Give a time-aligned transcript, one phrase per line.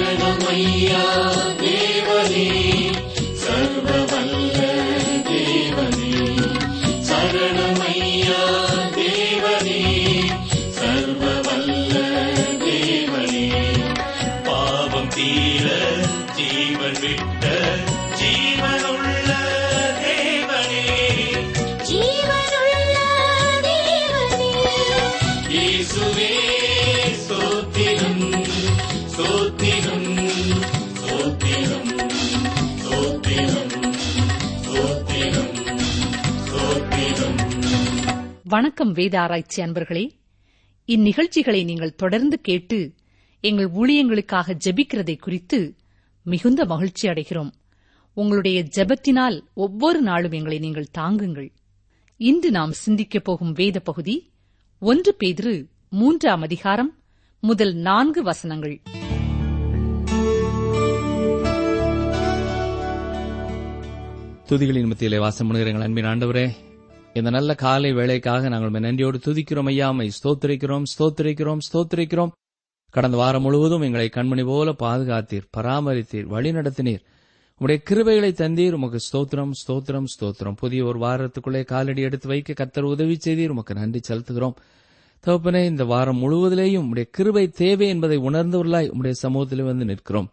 [0.00, 1.04] मय्या
[1.60, 2.10] देव
[3.36, 4.88] सर्वमेव
[38.50, 40.10] வணக்கம் வேத ஆராய்ச்சி அன்பர்களே.
[40.86, 42.94] இந்நிகழ்ச்சிகளை நீங்கள் தொடர்ந்து கேட்டு
[43.40, 45.76] எங்கள் ஊழியங்களுக்காக ஜெபிக்கிறதை குறித்து
[46.22, 47.50] மிகுந்த மகிழ்ச்சி அடைகிறோம்.
[48.14, 51.52] உங்களுடைய ஜெபத்தினால் ஒவ்வொரு நாளும் எங்களை நீங்கள் தாங்குங்கள்.
[52.16, 54.30] இன்று நாம் சிந்திக்கப் போகும் வேத பகுதி
[54.78, 56.98] ஒன்று பேதிரு மூன்றாம் அதிகாரம்
[57.40, 58.82] முதல் நான்கு வசனங்கள்.
[64.48, 66.67] துதிகளின் மத்தியிலே வாசம் பண்ணுகிற அன்பின் ஆண்டவரே.
[67.14, 69.90] இந்த நல்ல காலை வேலைக்காக நாங்கள் நன்றியோடு துதிக்கிறோம் ஐயா.
[69.90, 72.32] உம்மை ஸ்தோத்திரிக்கிறோம் ஸ்தோத்திரிக்கிறோம் ஸ்தோத்திரிக்கிறோம்.
[72.90, 77.02] கடந்த வாரம் முழுவதும் எங்களை கண்மணி போல பாதுகாத்தீர் பராமரித்தீர் வழி நடத்தினீர்.
[77.58, 78.72] உங்களுடைய கிருபைகளை தந்தீர்.
[78.72, 80.56] உமக்கு ஸ்தோத்திரம் ஸ்தோத்திரம் ஸ்தோத்திரம்.
[80.56, 83.48] புதிய ஒரு வாரத்துக்குள்ளே காலடி எடுத்து வைக்க கத்தர் உதவி செய்தீர்.
[83.48, 84.56] உமக்கு நன்றி செலுத்துகிறோம்.
[85.26, 90.28] தகப்பனே இந்த வாரம் முழுவதிலேயும் உடைய கிருபை தேவை என்பதை உணர்ந்தவர்களாய் உடைய சமூகத்திலே வந்து நிற்கிறோம்.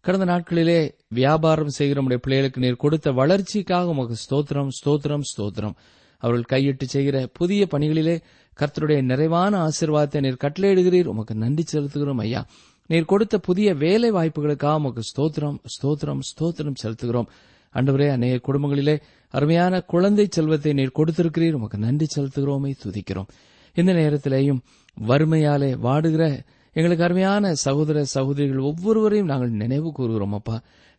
[0.00, 5.74] கடந்த நாட்களிலே வியாபாரம் செய்கிற உடைய பிள்ளைகளுக்கு நீர் கொடுத்த வளர்ச்சிக்காக உமக்கு ஸ்தோத்திரம் ஸ்தோத்திரம் ஸ்தோத்திரம்.
[6.20, 8.16] அவர்கள் கையிட்டு செய்கிற புதிய பணிகளிலே
[8.60, 11.10] கர்த்தருடைய நிறைவான ஆசீர்வாதத்தை நீர் கட்டளையிடுகிறீர்.
[11.12, 12.42] உமக்கு நன்றி செலுத்துகிறோம் ஐயா.
[12.86, 17.28] நீர் கொடுத்த புதிய வேலை வாய்ப்புகளுக்காக உமக்கு ஸ்தோத்திரம் ஸ்தோத்திரம் ஸ்தோத்திரம் செலுத்துகிறோம்.
[17.74, 18.94] அன்றுவரே அநேக குடும்பங்களிலே
[19.34, 21.58] அருமையான குழந்தை செல்வத்தை நீர் கொடுத்திருக்கிறீர்.
[21.58, 23.28] உமக்கு நன்றி செலுத்துகிறோமை துதிக்கிறோம்.
[23.74, 24.60] இந்த நேரத்திலேயும்
[25.08, 26.24] வறுமையாலே வாடுகிற
[26.72, 30.56] எங்களுக்கு அருமையான சகோதர சகோதரிகள் ஒவ்வொருவரையும் நாங்கள் நினைவு கூறுகிறோம் அப்பா.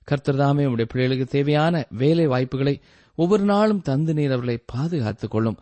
[0.08, 2.76] கர்த்தர் தாமே உடைய பிள்ளைகளுக்கு தேவையான வேலை வாய்ப்புகளை
[3.16, 5.58] ஒவ்வொரு நாளும் தந்து நீர் அவர்களை பாதுகாத்துக் கொள்ளும்.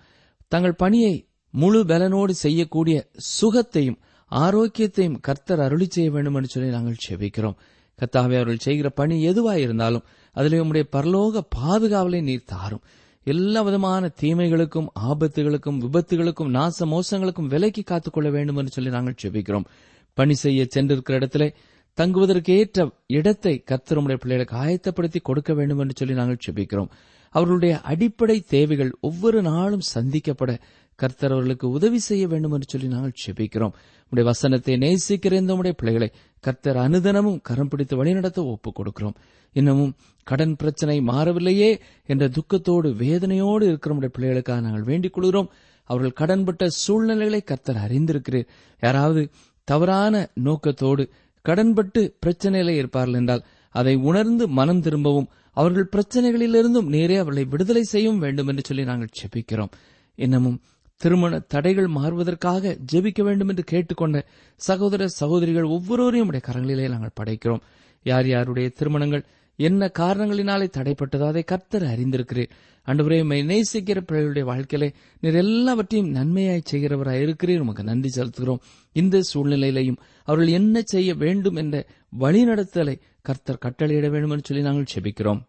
[0.48, 3.08] தங்கள் பணியை முழு பலனோடு செய்யக்கூடிய
[3.42, 7.56] சுகத்தையும் ஆரோக்கியத்தையும் கர்த்தர் அருளி செய்ய வேண்டும் என்று சொல்லி நாங்கள் செபிக்கிறோம்.
[8.00, 12.82] கத்தாவை அவர்கள் செய்கிற பணி எதுவாக இருந்தாலும் அதிலே உம்முடைய பரலோக பாதுகாவலை நீர் தாரும்.
[13.24, 19.66] எல்லா விதமான தீமைகளுக்கும் ஆபத்துகளுக்கும் விபத்துகளுக்கும் நாச மோசங்களுக்கும் விலைக்கு காத்துக்கொள்ள வேண்டும் என்று சொல்லி நாங்கள் செபிக்கிறோம்.
[20.14, 21.54] பணி செய்ய சென்றிருக்கிற இடத்திலே
[21.94, 26.90] தங்குவதற்கு ஏற்ற இடத்தை கர்த்தருடைய பிள்ளைகளுக்கு ஆயத்தப்படுத்தி கொடுக்க வேண்டும் என்று சொல்லி நாங்கள் செபிக்கிறோம்.
[27.30, 30.60] அவர்களுடைய அடிப்படை தேவைகள் ஒவ்வொரு நாளும் சந்திக்கப்பட
[30.96, 33.76] கர்த்தர் அவர்களுக்கு உதவி செய்ய வேண்டும் என்று சொல்லி நாங்கள் செபிக்கிறோம்
[34.10, 39.16] உடைய வசனத்தை நேசிக்கிற இந்த உடைய பிள்ளைகளை கர்த்தர் அனுதனமும் கரம் பிடித்து வழிநடத்த ஒப்புக் கொடுக்கிறோம்.
[39.52, 45.50] இன்னமும் கடன் பிரச்சனை மாறவில்லையே என்ற துக்கத்தோடு வேதனையோடு இருக்கிற உடைய பிள்ளைகளுக்காக நாங்கள் வேண்டிக் கொள்கிறோம்.
[45.84, 48.48] அவர்கள் கடன்பட்ட சூழ்நிலைகளை கர்த்தர் அறிந்திருக்கிறீர்.
[48.82, 49.30] யாராவது
[49.64, 51.10] தவறான நோக்கத்தோடு
[51.42, 58.48] கடன்பட்டு பிரச்சனையில இருப்பார்கள் என்றால் அதை உணர்ந்து மனம் திரும்பவும் அவர்கள் பிரச்சனைகளிலிருந்தும் நேரே அவர்களை விடுதலை செய்யவும் வேண்டும்
[58.48, 59.74] என்று சொல்லி நாங்கள் செபிக்கிறோம்
[60.20, 60.60] இன்னமும்
[61.02, 64.20] திருமண தடைகள் மாறுவதற்காக ஜெபிக்க வேண்டும் என்று கேட்டுக்கொண்ட
[64.60, 67.62] சகோதர சகோதரிகள் ஒவ்வொருவரையும் உடைய கரங்களிலே நாங்கள் படைக்கிறோம்.
[68.06, 69.24] யார் யாருடைய திருமணங்கள்
[69.60, 72.52] என்ன காரணங்களினாலே தடைப்பட்டதோ அதை கர்த்தர் அறிந்திருக்கிறேன்
[72.88, 74.90] அன்றுவரே உண்மை நேசிக்கிற பிள்ளைகளுடைய வாழ்க்கையிலே
[75.24, 77.64] நீர் எல்லாவற்றையும் நன்மையாய் செய்கிறவராய் இருக்கிறீர்.
[77.64, 78.62] உமக்கு நன்றி செலுத்துகிறோம்.
[78.96, 81.86] இந்த சூழ்நிலையிலையும் அவர்கள் என்ன செய்ய வேண்டும் என்ற
[82.20, 85.42] வழிநடத்தலை கர்த்தர் கட்டளையிட வேண்டும் என்று சொல்லி நாங்கள் செபிக்கிறோம்.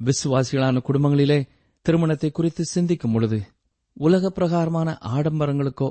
[0.00, 1.48] விசுவாசிகளான குடும்பங்களிலே
[1.82, 3.38] திருமணத்தை குறித்து சிந்திக்கும் பொழுது
[3.92, 5.90] உலக பிரகாரமான ஆடம்பரங்களுக்கோ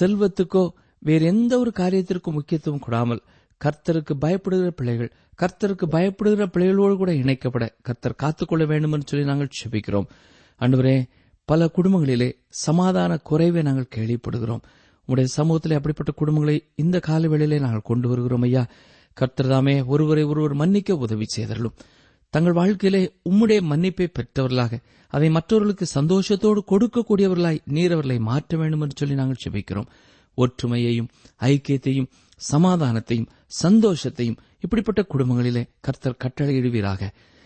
[0.00, 3.20] செல்வத்துக்கோ வேறு எந்த ஒரு காரியத்திற்கும் முக்கியத்துவம் கொடாமல்
[3.64, 10.06] கர்த்தருக்கு பயப்படுகிற பிள்ளைகள் கர்த்தருக்கு பயப்படுகிற பிள்ளைகளோடு கூட இணைக்கப்பட கர்த்தர் காத்துக்கொள்ள வேண்டும் என்று சொல்லி நாங்கள் செபிக்கிறோம்.
[10.60, 11.08] அன்றுவரே
[11.44, 14.62] பல குடும்பங்களிலே சமாதான குறைவை நாங்கள் கேள்விப்படுகிறோம்.
[15.06, 18.66] உடைய சமூகத்திலே அப்படிப்பட்ட குடும்பங்களை இந்த காலவேளையிலே நாங்கள் கொண்டு வருகிறோம் ஐயா.
[19.20, 21.76] கர்த்தர்தாமே ஒருவரை ஒருவர் மன்னிக்க உதவி செய்தர்களும்
[22.34, 24.74] தங்கள் வாழ்க்கையிலே உம்முடைய மன்னிப்பை பெற்றவர்களாக
[25.12, 29.88] அதை மற்றவர்களுக்கு சந்தோஷத்தோடு கொடுக்கக்கூடியவர்களாய் நீர் அவர்களை மாற்ற வேண்டும் என்று சொல்லி நாங்கள் செபிக்கிறோம்
[30.38, 31.08] ஒற்றுமையையும்
[31.40, 32.10] ஐக்கியத்தையும்
[32.52, 33.30] சமாதானத்தையும்
[33.62, 37.02] சந்தோஷத்தையும் இப்படிப்பட்ட குடும்பங்களிலே கர்த்தர் கட்டளையிடுவீராக.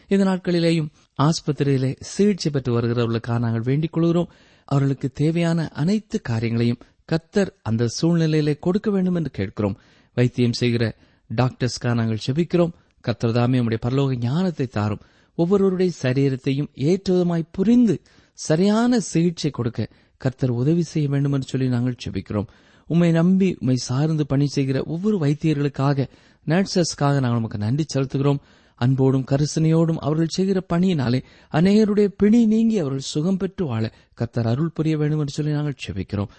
[0.08, 0.88] இந்த நாட்களிலேயும்
[1.18, 4.30] ஆஸ்பத்திரியிலே சிகிச்சை பெற்று வருகிறவர்களுக்காக நாங்கள் வேண்டிக் கொள்கிறோம்.
[4.68, 9.78] அவர்களுக்கு தேவையான அனைத்து காரியங்களையும் கர்த்தர் அந்த சூழ்நிலையிலே கொடுக்க வேண்டும் என்று கேட்கிறோம்.
[10.16, 10.84] வைத்தியம் செய்கிற
[11.30, 12.72] டாக்டர்ஸ்க்காக நாங்கள் செபிக்கிறோம்.
[13.00, 15.02] கர்த்தர் தாமே நம்முடைய பரலோக ஞானத்தை தாரும்.
[15.34, 18.00] ஒவ்வொருவருடைய சரீரத்தையும் ஏற்றதுமாய் புரிந்து
[18.38, 22.48] சரியான சிகிச்சை கொடுக்க கர்த்தர் உதவி செய்ய வேண்டும் என்று சொல்லி நாங்கள் செபிக்கிறோம்.
[22.86, 26.06] உம்மை நம்பி உம்மை சார்ந்து பணி செய்கிற ஒவ்வொரு வைத்தியர்களுக்காக
[26.46, 28.40] நர்சஸ்க்காக நாங்கள் நமக்கு நன்றி செலுத்துகிறோம்.
[28.74, 34.96] அன்போடும் கரிசனையோடும் அவர்கள் செய்கிற பணியினாலே அநேகருடைய பிணி நீங்கி அவர்கள் சுகம் பெற்று வாழ கர்த்தர் அருள் புரிய
[34.96, 36.30] வேண்டும் என்று சொல்லி நாங்கள் செபிக்கிறோம்.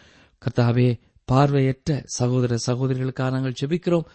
[0.42, 4.06] கர்த்தாவே பார்வையற்ற சகோதர சகோதரிகளுக்காக நாங்கள் செபிக்கிறோம்.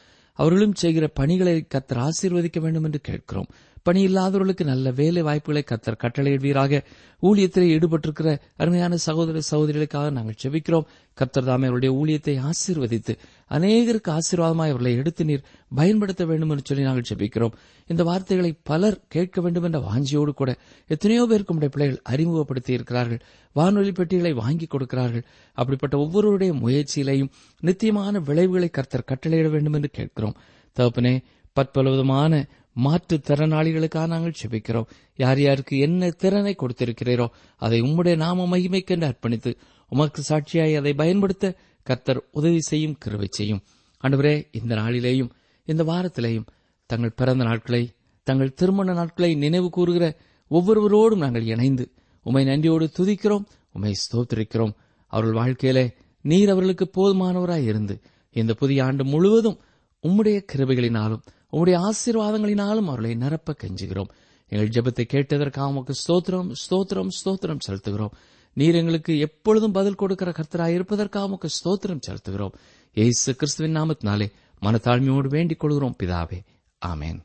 [0.40, 3.50] அவர்களும் செய்கிற பணிகளை கத்தர் ஆசீர்வதிக்க வேண்டும் என்று கேட்கிறோம்.
[3.82, 6.80] பணி இல்லாதவர்களுக்கு நல்ல வேலை வாய்ப்புகளை கத்தர் கட்டளையிடுவீராக.
[7.22, 10.86] ஊழியத்திலே ஈடுபட்டிருக்கிற அருமையான சகோதர சகோதரிகளுக்காக நாங்கள் செபிக்கிறோம்.
[11.18, 13.14] கத்தர் தாமே அவருடைய ஊழியத்தை ஆசீர்வதித்து
[13.50, 17.56] அநேகருக்கு ஆசீர்வாதமாய் அவர்களை எடுத்து நீர் பயன்படுத்த வேண்டும் என்று சொல்லி நாங்கள் செபிக்கிறோம்.
[17.86, 20.50] இந்த வார்த்தைகளை பலர் கேட்க வேண்டும் என்ற வாஞ்சியோடு கூட
[20.86, 23.20] எத்தனையோ பேருக்கு உடைய பிள்ளைகள் அறிமுகப்படுத்தி இருக்கிறார்கள்.
[23.56, 25.24] வானொலி பெட்டிகளை வாங்கி கொடுக்கிறார்கள்.
[25.58, 30.38] அப்படிப்பட்ட ஒவ்வொருவருடைய முயற்சியிலையும் நித்தியமான விளைவுகளை கர்த்தர் கட்டளையிட வேண்டும் என்று கேட்கிறோம்.
[30.76, 31.14] தகப்பனே
[31.56, 32.32] பற்பல விதமான
[32.76, 37.26] மாற்றுத்திறனாளிகளுக்காக நாங்கள் செபிக்கிறோம் யார் யாருக்கு என்ன திறனை கொடுத்திருக்கிறீரோ
[37.56, 39.52] அதை உம்முடைய நாம மகிமைக்கென்று அர்ப்பணித்து
[39.92, 41.54] உமக்கு சாட்சியாய் அதை பயன்படுத்த
[41.86, 43.62] கர்த்தர் உதவி செய்யும் கிருவை செய்யும்.
[44.02, 45.30] அன்றுவரே இந்த நாளிலேயும்
[45.68, 46.46] இந்த வாரத்திலேயும்
[46.86, 47.82] தங்கள் பிறந்த நாட்களை
[48.26, 50.04] தங்கள் திருமண நாட்களை நினைவு கூறுகிற
[50.50, 51.84] ஒவ்வொருவரோடும் நாங்கள் இணைந்து
[52.26, 54.72] உமை நன்றியோடு துதிக்கிறோம் உமை ஸ்தோத்திரிக்கிறோம்.
[55.06, 55.84] அவர்கள் வாழ்க்கையிலே
[56.24, 58.00] நீர் அவர்களுக்கு போதுமானவராய் இருந்து
[58.36, 59.60] இந்த புதிய ஆண்டு முழுவதும்
[60.04, 64.10] உம்முடைய கிருபைகளினாலும் உம்முடைய ஆசீர்வாதங்களினாலும் அவர்களை நிரப்ப கெஞ்சுகிறோம்.
[64.46, 68.10] எங்கள் ஜெபத்தை கேட்டதற்காக உமக்கு ஸ்தோத்திரம் ஸ்தோத்திரம் ஸ்தோத்திரம் செலுத்துகிறோம்.
[68.54, 72.52] நீர் எங்களுக்கு எப்பொழுதும் பதில் கொடுக்கிற கர்த்தராய் இருப்பதற்காக உமக்கு ஸ்தோத்திரம் செலுத்துகிறோம்.
[72.92, 74.32] ஏசு கிறிஸ்துவின் நாமத்தினாலே
[74.62, 76.40] மனத்தாழ்மையோடு வேண்டிக் கொள்கிறோம் பிதாவே.
[76.86, 77.18] ஆமேன்.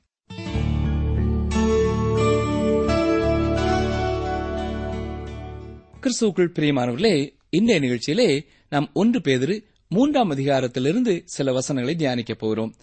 [6.01, 12.73] கிறிஸ்துவுக்குள் பிரியமானவர்களே இன்றைய நிகழ்ச்சியிலே நாம் ஒன்று பேதிரு மூன்றாம் அதிகாரத்திலிருந்து சில வசனங்களை தியானிக்கப் போகிறோம்.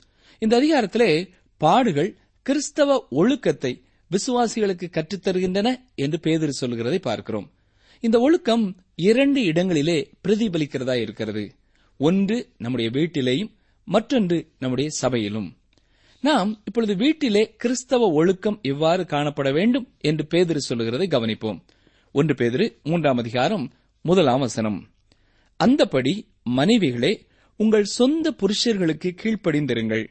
[0.43, 7.53] இந்த அதிகாரத்திலே பாடுகள் கிறிஸ்தவ ஒழுக்கத்தை விசுவாசிகளுக்கு கற்றுத்தருகின்றன என்று பேதர் சொல்கிறதை பார்க்கிறோம்.
[8.01, 11.55] இந்த ஒழுக்கம் இரண்டு இடங்களிலே பிரதிபலிக்கிறதா இருக்கிறது.
[11.99, 13.53] ஒன்று நம்முடைய வீட்டிலேயும்
[13.85, 15.57] மற்றொன்று நம்முடைய சபையிலும்.
[16.21, 21.63] நாம் இப்பொழுது வீட்டிலே கிறிஸ்தவ ஒழுக்கம் எவ்வாறு காணப்பட வேண்டும் என்று பேதிரு சொல்லுகிறதை கவனிப்போம்.
[22.13, 24.89] ஒன்று பேதிரு மூன்றாம் அதிகாரம் முதலாம் வசனம்.
[25.65, 30.05] அந்தபடி மனைவிகளே உங்கள் சொந்த புருஷர்களுக்கு கீழ்ப்படிந்திருங்கள்.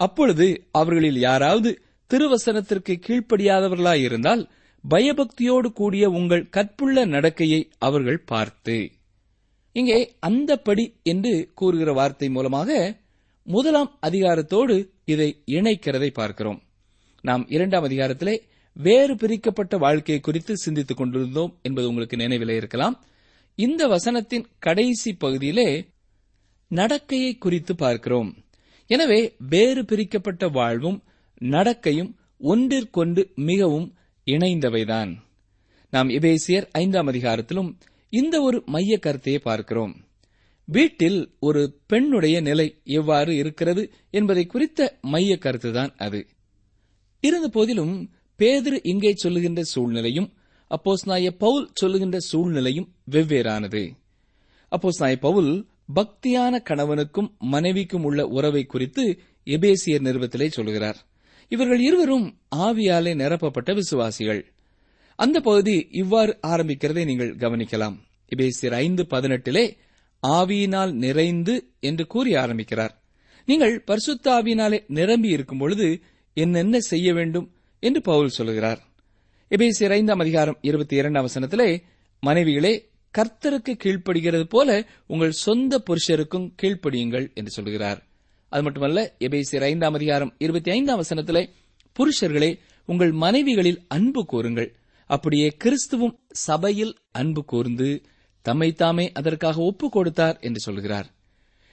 [0.00, 1.70] அப்பொழுது அவர்களில் யாராவது
[2.10, 4.48] திருவசனத்திற்கு கீழ்ப்படியாதவர்களாயிருந்தால்
[4.84, 8.90] பயபக்தியோடு கூடிய உங்கள் கற்புள்ள நடக்கையை அவர்கள் பார்த்து.
[9.72, 13.00] இங்கே அந்தப்படி என்று கூறுகிற வார்த்தை மூலமாக
[13.42, 16.62] முதலாம் அதிகாரத்தோடு இதை இணைக்கிறதை பார்க்கிறோம்.
[17.22, 18.36] நாம் இரண்டாம் அதிகாரத்திலே
[18.72, 22.96] வேறு பிரிக்கப்பட்ட வாழ்க்கையை குறித்து சிந்தித்துக் கொண்டிருந்தோம் என்பது உங்களுக்கு நினைவிலே இருக்கலாம்.
[23.54, 25.68] இந்த வசனத்தின் கடைசி பகுதியிலே
[26.70, 28.30] நடக்கையை குறித்து பார்க்கிறோம்.
[28.90, 31.02] எனவே வேறு பிரிக்கப்பட்ட வாழ்வும்
[31.40, 33.88] நடக்கையும் ஒன்றிற்கொண்டு மிகவும்
[34.26, 35.10] இணைந்தவைதான்.
[35.90, 37.70] நாம் இபேசியர் ஐந்தாம் அதிகாரத்திலும்
[38.12, 39.94] இந்த ஒரு மைய கருத்தையை பார்க்கிறோம்.
[40.64, 46.20] வீட்டில் ஒரு பெண்ணுடைய நிலை எவ்வாறு இருக்கிறது என்பதை குறித்த மைய கருத்துதான் அது.
[47.20, 50.28] இருந்த போதிலும் பேதிரு இங்கே சொல்லுகின்ற சூழ்நிலையும்
[50.70, 53.82] அப்போஸ் நாய பவுல் சொல்லுகின்ற சூழ்நிலையும் வெவ்வேறானது.
[54.72, 60.96] அப்போஸ் நாய பவுல் பக்தியான கணவனுக்கும் மனைவிக்கும் உள்ள உறவை குறித்து எபேசியர் நிறுவத்திலே சொல்கிறார்
[61.48, 64.52] இவர்கள் இருவரும் ஆவியாலே நிரப்பப்பட்ட விசுவாசிகள்.
[65.16, 67.96] அந்த பகுதி இவ்வாறு ஆரம்பிக்கிறதை நீங்கள் கவனிக்கலாம்.
[68.36, 69.76] எபேசியர் ஐந்து பதினெட்டிலே
[70.26, 73.02] ஆவியினால் நிறைந்து என்று கூறி ஆரம்பிக்கிறார்.
[73.46, 76.00] நீங்கள் பரிசுத்த ஆவியினாலே நிரம்பி இருக்கும் பொழுது
[76.34, 78.80] என்னென்ன செய்ய வேண்டும் என்று பவுல் சொல்லுகிறார்.
[79.50, 81.82] எபேசியர் ஐந்தாம் அதிகாரம் இருபத்தி இரண்டாம் வசனத்திலே
[82.26, 88.06] மனைவிகளே கர்த்தருக்கு கீழ்ப்படுகிறது போல உங்கள் சொந்த புருஷருக்கும் கீழ்ப்படியுங்கள் என்று சொல்கிறார்.
[88.48, 91.48] அது மட்டுமல்ல எபேசியர் ஐந்தாம் அதிகாரம் இருபத்தி ஐந்தாம் வசனத்திலே
[91.96, 98.02] புருஷர்களே உங்கள் மனைவிகளில் அன்பு கூறுங்கள் அப்படியே கிறிஸ்துவும் சபையில் அன்பு கூர்ந்து
[98.48, 101.08] தம்மைத்தாமே அதற்காக ஒப்பு கொடுத்தார் என்று சொல்கிறார்.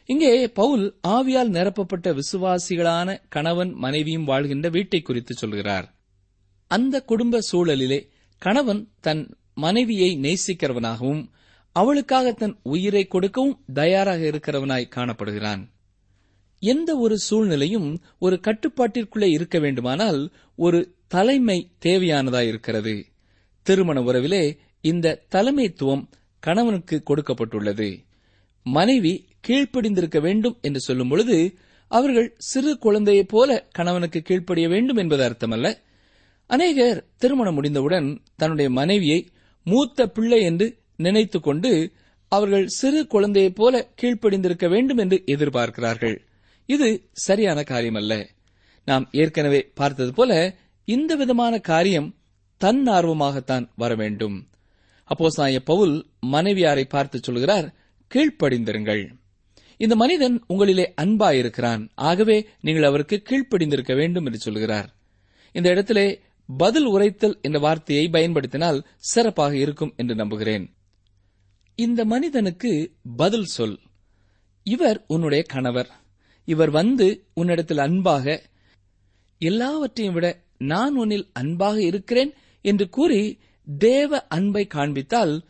[0.06, 5.94] இங்கே பவுல் ஆவியால் நிரப்பப்பட்ட விசுவாசிகளான கணவன் மனைவியும் வாழ்கின்ற வீட்டை குறித்து சொல்கிறார்.
[6.68, 8.00] அந்த குடும்ப சூழலிலே
[8.38, 11.24] கணவன் தன் மனைவியை நேசிக்கிறவனாகவும்
[11.72, 15.64] அவளுக்காக தன் உயிரை கொடுக்கவும் தயாராக இருக்கிறவனாய் காணப்படுகிறான்.
[16.60, 23.06] எந்த ஒரு சூழ்நிலையும் ஒரு கட்டுப்பாட்டிற்குள்ளே இருக்க வேண்டுமானால் ஒரு தலைமை தேவையானதாய் இருக்கிறது.
[23.62, 26.04] திருமண உறவிலே இந்த தலைமைத்துவம்
[26.40, 27.90] கணவனுக்கு கொடுக்கப்பட்டுள்ளது.
[28.64, 35.78] மனைவி கீழ்ப்படிந்திருக்க வேண்டும் என்று சொல்லும் பொழுது அவர்கள் சிறு குழந்தையைப் போல கணவனுக்கு கீழ்ப்படிய வேண்டும் என்பது அர்த்தமல்ல.
[36.48, 39.28] அநேகர் திருமணம் முடிந்தவுடன் தன்னுடைய மனைவியை
[39.70, 41.92] மூத்த பிள்ளை என்று நினைத்துக் கொண்டு
[42.28, 46.18] அவர்கள் சிறு குழந்தையைப் போல கீழ்ப்படிந்திருக்க வேண்டும் என்று எதிர்பார்க்கிறார்கள்.
[46.66, 48.28] இது சரியான காரியமல்ல.
[48.86, 50.56] நாம் ஏற்கனவே பார்த்தது போல
[50.86, 52.16] இந்த விதமான காரியம்
[52.64, 54.48] தன்னார்வமாகத்தான் வர வேண்டும்.
[55.04, 57.74] அப்போ சாய பவுல் மனைவியாரை பார்த்து சொல்கிறார்
[58.16, 59.08] கீழ்ப்படிந்திருங்கள்.
[59.78, 61.90] இந்த மனிதன் உங்களிலே அன்பாயிருக்கிறான்.
[61.96, 64.96] ஆகவே நீங்கள் அவருக்கு கீழ்ப்படிந்திருக்க வேண்டும் என்று சொல்கிறார்.
[65.52, 70.76] இந்த இடத்திலே பதில் உரைத்தல் என்ற வார்த்தையை பயன்படுத்தினால் சிறப்பாக இருக்கும் என்று நம்புகிறேன்.
[71.76, 73.80] இந்த மனிதனுக்கு பதில் சொல்.
[74.64, 75.90] இவர் உன்னுடைய கணவர்.
[76.46, 78.44] இவர் வந்து உன்னிடத்தில் அன்பாக
[79.38, 83.40] எல்லாவற்றையும் விட நான் உன்னில் அன்பாக இருக்கிறேன் என்று கூறி
[83.78, 85.46] தேவ அன்பை காண்பித்தால்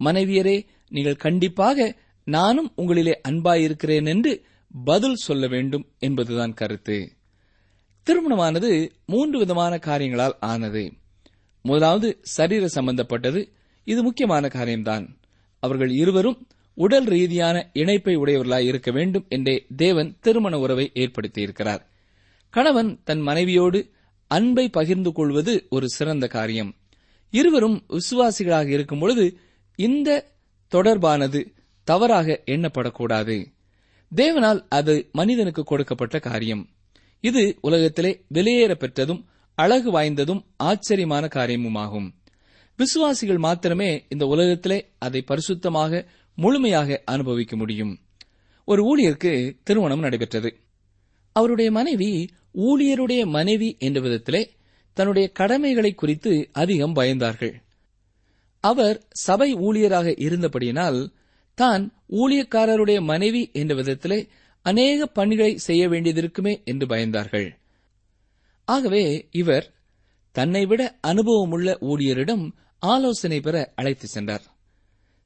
[0.00, 4.44] மனைவியரே நீங்கள் கண்டிப்பாக நானும் உங்களிலே அன்பாயிருக்கிறேன் என்று
[4.84, 7.12] பதில் சொல்ல வேண்டும் என்பதுதான் கருத்து.
[8.02, 10.92] திருமணமானது மூன்று விதமான காரியங்களால் ஆனது.
[11.62, 13.52] முதலாவது சரீர சம்பந்தப்பட்டது.
[13.84, 15.16] இது முக்கியமான காரியம்தான்.
[15.60, 21.80] அவர்கள் இருவரும் உடல் ரீதியான இணைப்பை உடையவர்களாய் இருக்க வேண்டும் என்றே தேவன் திருமண உறவை ஏற்படுத்தியிருக்கிறார்.
[22.50, 23.90] கணவன் தன் மனைவியோடு
[24.26, 26.74] அன்பை பகிர்ந்து கொள்வது ஒரு சிறந்த காரியம்.
[27.30, 29.38] இருவரும் விசுவாசிகளாக இருக்கும் பொழுது
[29.74, 30.30] இந்த
[30.70, 31.52] தொடர்பானது
[31.84, 33.52] தவறாக எண்ணப்படக்கூடாது.
[34.16, 36.71] தேவனால் அது மனிதனுக்கு கொடுக்கப்பட்ட காரியம்.
[37.22, 39.20] இது உலகத்திலே வெளியேற பெற்றதும்
[39.54, 42.08] அழகு வாய்ந்ததும் ஆச்சரியமான காரியமுமாகும்.
[42.76, 47.92] விசுவாசிகள் மாத்திரமே இந்த உலகத்திலே அதை பரிசுத்தமாக முழுமையாக அனுபவிக்க முடியும்.
[48.64, 50.50] ஒரு ஊழியருக்கு திருமணம் நடைபெற்றது.
[51.32, 54.42] அவருடைய மனைவி ஊழியருடைய மனைவி என்ற விதத்திலே
[54.92, 57.54] தன்னுடைய கடமைகளை குறித்து அதிகம் பயந்தார்கள்.
[58.60, 61.00] அவர் சபை ஊழியராக இருந்தபடியினால்
[61.54, 64.28] தான் ஊழியக்காரருடைய மனைவி என்ற விதத்திலே
[64.62, 67.48] அநேக பணிகளை செய்ய வேண்டியதிருக்குமே என்று பயந்தார்கள்.
[68.64, 69.74] ஆகவே இவர்
[70.32, 72.44] தன்னை விட அனுபவமுள்ள ஊழியரிடம்
[72.78, 74.44] ஆலோசனை பெற அழைத்து சென்றார்.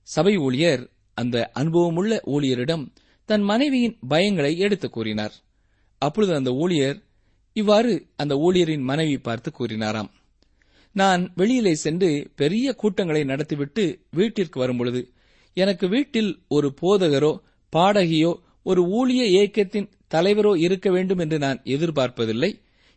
[0.02, 2.84] சபை ஊழியர் அந்த அனுபவமுள்ள ஊழியரிடம்
[3.24, 5.34] தன் மனைவியின் பயங்களை எடுத்து கூறினார்.
[5.98, 6.98] அப்பொழுது அந்த ஊழியர்
[7.52, 10.10] இவ்வாறு அந்த ஊழியரின் மனைவி பார்த்து கூறினாராம்.
[10.92, 15.12] நான் வெளியிலே சென்று பெரிய கூட்டங்களை நடத்திவிட்டு வீட்டிற்கு வரும்பொழுது
[15.52, 17.32] எனக்கு வீட்டில் ஒரு போதகரோ
[17.72, 18.32] பாடகியோ
[18.68, 22.50] ஒரு ஊழிய இயக்கத்தின் தலைவரோ இருக்க வேண்டும் என்று நான் எதிர்பார்ப்பதில்லை.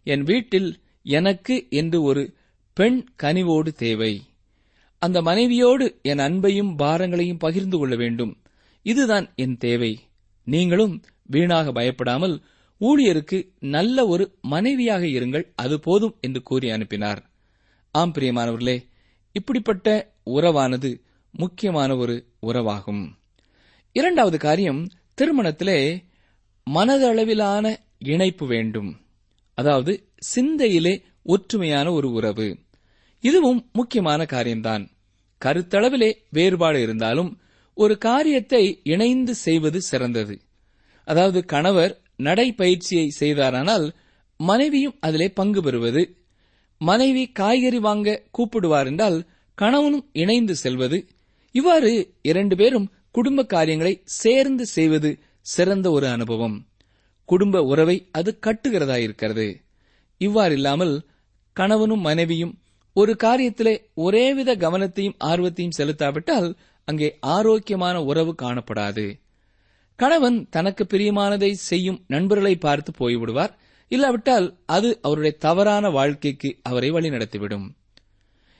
[0.03, 0.69] என் வீட்டில்
[1.05, 2.23] எனக்கு என்று ஒரு
[2.77, 4.13] பெண் கனிவோடு தேவை.
[5.01, 8.33] அந்த மனைவியோடு என் அன்பையும் பாரங்களையும் பகிர்ந்து கொள்ள வேண்டும்.
[8.85, 9.91] இதுதான் என் தேவை.
[10.47, 10.95] நீங்களும்
[11.25, 12.35] வீணாக பயப்படாமல்
[12.81, 17.21] ஊழியருக்கு நல்ல ஒரு மனைவியாக இருங்கள் அது போதும் என்று கூறி அனுப்பினார்.
[17.95, 18.77] ஆம் பிரியமானவர்களே
[19.35, 19.88] இப்படிப்பட்ட
[20.23, 20.89] உறவானது
[21.33, 23.03] முக்கியமான ஒரு உறவாகும்.
[23.95, 24.81] இரண்டாவது காரியம்
[25.19, 26.03] திருமணத்திலே
[26.73, 28.99] மனதளவிலான இணைப்பு வேண்டும்.
[29.53, 32.57] அதாவது சிந்தையிலே ஒற்றுமையான ஒரு உறவு.
[33.19, 34.89] இதுவும் முக்கியமான காரியம்தான்.
[35.45, 37.39] கருத்தளவிலே வேறுபாடு இருந்தாலும்
[37.73, 40.41] ஒரு காரியத்தை இணைந்து செய்வது சிறந்தது.
[41.03, 43.93] அதாவது கணவர் நடைப்பயிற்சியை செய்தாரானால்
[44.38, 46.17] மனைவியும் அதிலே பங்கு பெறுவது.
[46.77, 51.07] மனைவி காய்கறி வாங்க கூப்பிடுவார் என்றால் கணவனும் இணைந்து செல்வது.
[51.51, 56.68] இவ்வாறு இரண்டு பேரும் குடும்ப காரியங்களை சேர்ந்து செய்வது சிறந்த ஒரு அனுபவம்.
[57.25, 59.62] குடும்ப உறவை அது கட்டுகிறதாயிருக்கிறது இருக்கிறது.
[60.20, 61.00] இவ்வாறில்லாமல்
[61.54, 62.60] கணவனும் மனைவியும்
[62.94, 69.20] ஒரு காரியத்திலே ஒரேவித கவனத்தையும் ஆர்வத்தையும் செலுத்தாவிட்டால் அங்கே ஆரோக்கியமான உறவு காணப்படாது.
[69.96, 73.54] கணவன் தனக்கு பிரியமானதை செய்யும் நண்பர்களை பார்த்து போய்விடுவார்.
[73.88, 77.70] இல்லாவிட்டால் அது அவருடைய தவறான வாழ்க்கைக்கு அவரை வழிநடத்திவிடும்.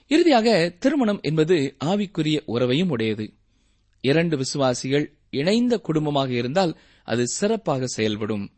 [0.08, 3.32] இறுதியாக திருமணம் என்பது ஆவிக்குரிய உறவையும் உடையது.
[4.00, 8.52] இரண்டு விசுவாசிகள் இணைந்த குடும்பமாக இருந்தால் அது சிறப்பாக செயல்படும்.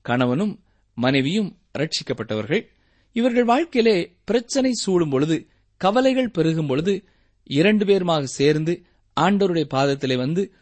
[0.00, 0.62] கணவனும்
[0.94, 2.68] மனைவியும் ரட்சிக்கப்பட்டவர்கள்
[3.12, 7.04] இவர்கள் வாழ்க்கையிலே பிரச்சனை சூடும் பொழுது கவலைகள் பெருகும் பொழுது
[7.44, 8.82] இரண்டு பேருமாக சேர்ந்து
[9.20, 10.52] ஆண்டவருடைய பாதத்திலே வந்து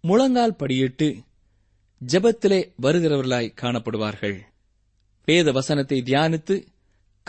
[0.00, 1.08] முழங்கால் படியிட்டு
[2.06, 4.40] ஜெபத்திலே வருகிறவர்களாய் காணப்படுவார்கள்.
[5.24, 6.66] வேத வசனத்தை தியானித்து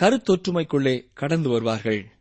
[0.02, 2.17] கருத்தொற்றுமைக்குள்ளே கடந்து வருவார்கள்.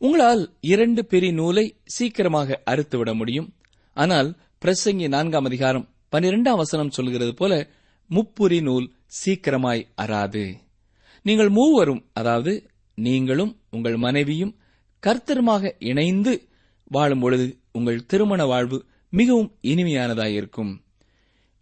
[0.00, 3.48] உங்களால் இரண்டு பெரிய நூலை சீக்கிரமாக அறுத்துவிட முடியும்.
[3.96, 4.28] ஆனால்
[4.64, 7.52] பிரசங்கி நான்காம் அதிகாரம் பனிரெண்டாம் வசனம் சொல்கிறது போல
[8.10, 8.86] முப்புரி நூல்
[9.20, 10.44] சீக்கிரமாய் அறாது.
[11.22, 12.52] நீங்கள் மூவரும் அதாவது
[12.94, 14.56] நீங்களும் உங்கள் மனைவியும்
[15.02, 16.32] கர்த்தருமாக இணைந்து
[16.90, 18.78] வாழும் பொழுது உங்கள் திருமண வாழ்வு
[19.12, 20.72] மிகவும் இனிமையானதாயிருக்கும்.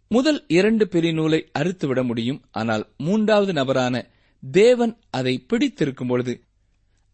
[0.07, 2.39] முதல் இரண்டு பெரிய நூலை அறுத்துவிட முடியும்.
[2.51, 3.95] ஆனால் மூன்றாவது நபரான
[4.43, 6.33] தேவன் அதை பிடித்திருக்கும் பொழுது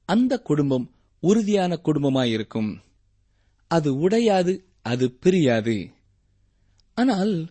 [0.10, 0.86] அந்த குடும்பம்
[1.24, 2.72] உறுதியான குடும்பமாயிருக்கும்.
[3.68, 5.76] அது உடையாது அது பிரியாது.
[6.94, 7.50] ஆனால்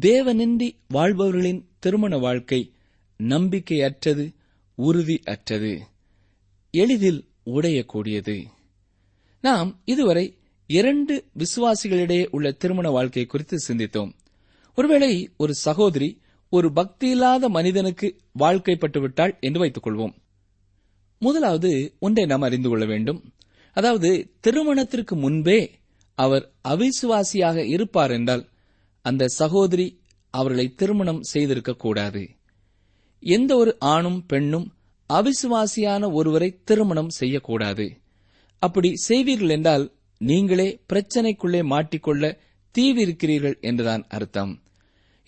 [0.00, 2.72] தேவனின்றி வாழ்பவர்களின் திருமண வாழ்க்கை
[3.18, 4.34] நம்பிக்கையற்றது
[4.74, 5.72] உறுதி அற்றது
[6.70, 8.44] எளிதில் உடையக்கூடியது.
[9.40, 14.12] நாம் இதுவரை இரண்டு விசுவாசிகளிடையே உள்ள திருமண வாழ்க்கை குறித்து சிந்தித்தோம்.
[14.74, 20.20] ஒருவேளை ஒரு சகோதரி ஒரு பக்தியில்லாத மனிதனுக்கு வாழ்க்கைப்பட்டுவிட்டாள் என்று வைத்துக் கொள்வோம்
[21.22, 23.20] முதலாவது ஒன்றை நாம் அறிந்து கொள்ள வேண்டும்.
[23.76, 24.10] அதாவது
[24.40, 25.60] திருமணத்திற்கு முன்பே
[26.18, 28.44] அவர் அவிசுவாசியாக இருப்பார் என்றால்
[29.04, 29.86] அந்த சகோதரி
[30.34, 32.22] அவர்களை திருமணம் செய்திருக்கக்கூடாது
[33.22, 34.66] எந்த ஒரு ஆணும் பெண்ணும்
[35.10, 37.86] அவிசுவாசியான ஒருவரை திருமணம் செய்யக்கூடாது.
[38.62, 39.84] அப்படி செய்வீர்கள் என்றால்
[40.20, 42.24] நீங்களே பிரச்சனைக்குள்ளே மாட்டிக்கொள்ள
[42.74, 44.52] தீவிருக்கிறீர்கள் என்றுதான் அர்த்தம்.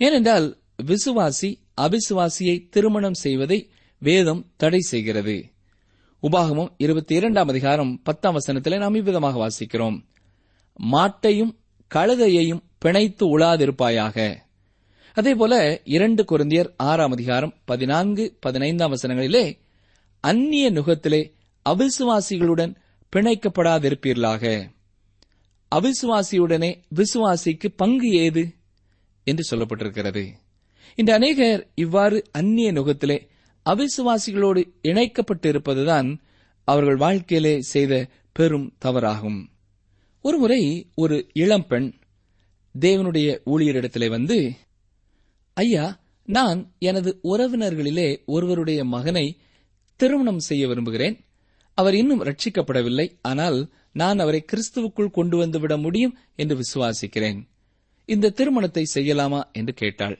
[0.00, 0.46] ஏனென்றால்
[0.82, 3.58] விசுவாசி அவிசுவாசியை திருமணம் செய்வதை
[4.02, 5.36] வேதம் தடை செய்கிறது.
[6.30, 10.04] உபாகமும் இருபத்தி இரண்டாம் அதிகாரம் பத்தாம் வசனத்திலே நாம் இவ்விதமாக வாசிக்கிறோம்.
[10.92, 11.56] மாட்டையும்
[11.94, 14.36] கழுதையையும் பிணைத்து உழாதிருப்பாயாக
[15.14, 19.58] அதேபோல இரண்டு குருந்தியர் ஆறாம் அதிகாரம் பதினான்கு பதினைந்தாம் வசனங்களிலே
[20.20, 21.32] அந்நிய நுகத்திலே
[21.68, 22.74] அவிசுவாசிகளுடன்
[23.16, 24.70] பிணைக்கப்படாதிருப்பீர்களாக.
[25.74, 28.54] அவிசுவாசியுடனே விசுவாசிக்கு பங்கு ஏது?
[29.24, 30.28] என்று சொல்லப்பட்டிருக்கிறது.
[30.94, 33.32] இந்த அநேகர் இவ்வாறு அந்நிய நுகத்திலே
[33.70, 36.18] அவிசுவாசிகளோடு இணைக்கப்பட்டிருப்பதுதான்
[36.64, 39.46] அவர்கள் வாழ்க்கையிலே செய்த பெரும் தவறாகும்.
[40.22, 41.94] ஒருமுறை ஒரு இளம்பெண்
[42.80, 44.54] தேவனுடைய ஊழியரிடத்திலே வந்து
[45.54, 49.38] ஐயா நான் எனது உறவினர்களிலே ஒருவருடைய மகனை
[49.96, 51.24] திருமணம் செய்ய விரும்புகிறேன்.
[51.74, 57.48] அவர் இன்னும் ரட்சிக்கப்படவில்லை ஆனால் நான் அவரை கிறிஸ்துவுக்குள் கொண்டு வந்து விட முடியும் என்று விசுவாசிக்கிறேன்.
[58.04, 59.52] இந்த திருமணத்தை செய்யலாமா?
[59.52, 60.18] என்று கேட்டாள்.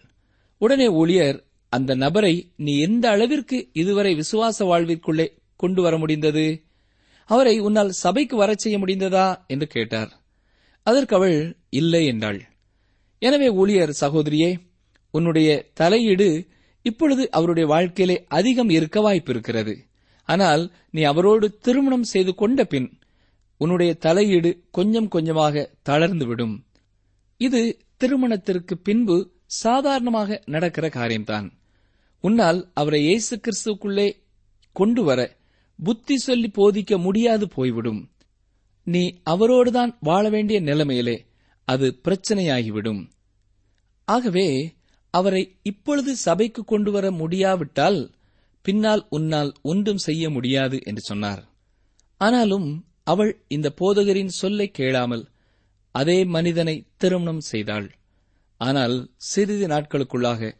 [0.58, 1.44] உடனே ஊழியர்
[1.76, 5.26] அந்த நபரை நீ எந்த அளவிற்கு இதுவரை விசுவாச வாழ்விற்குள்ளே
[5.56, 6.46] கொண்டு வர முடிந்தது?
[7.28, 9.26] அவரை உன்னால் சபைக்கு வரச் செய்ய முடிந்ததா?
[9.46, 10.10] என்று கேட்டார்.
[10.86, 11.38] அதற்கு அவள்
[11.70, 12.40] இல்லை என்றாள்.
[13.22, 14.50] எனவே ஊழியர் சகோதரியே
[15.14, 16.28] உன்னுடைய தலையீடு
[16.84, 19.74] இப்பொழுது அவருடைய வாழ்க்கையிலே அதிகம் இருக்க வாய்ப்பிருக்கிறது.
[20.28, 22.88] ஆனால் நீ அவரோடு திருமணம் செய்து கொண்ட பின்
[23.60, 26.54] உன்னுடைய தலையீடு கொஞ்சம் கொஞ்சமாக தளர்ந்துவிடும்
[27.40, 27.60] இது
[27.96, 29.16] திருமணத்திற்கு பின்பு
[29.62, 31.46] சாதாரணமாக நடக்கிற காரியம்தான்.
[32.24, 34.08] உன்னால் அவரை இயேசு கிறிஸ்துக்குள்ளே
[34.76, 35.20] கொண்டு வர
[35.78, 38.00] புத்தி சொல்லி போதிக்க முடியாது போய்விடும்.
[38.86, 39.02] நீ
[39.32, 41.16] அவரோடுதான் வாழ வேண்டிய நிலைமையிலே
[41.68, 43.02] அது பிரச்சனையாகிவிடும்.
[44.08, 44.48] ஆகவே
[45.14, 48.00] அவரை இப்பொழுது சபைக்கு கொண்டு வர முடியாவிட்டால்
[48.64, 51.42] பின்னால் உன்னால் ஒன்றும் செய்ய முடியாது என்று சொன்னார்.
[52.20, 52.68] ஆனாலும்
[53.04, 55.24] அவள் இந்த போதகரின் சொல்லை கேளாமல்
[55.94, 57.88] அதே மனிதனை திருமணம் செய்தாள்.
[58.60, 58.96] ஆனால்
[59.30, 60.50] சிறிது நாட்களுக்குள்ளாக